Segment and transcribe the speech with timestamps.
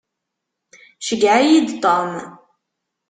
[1.05, 2.11] Ceyyeɛ-iyi-d Tom.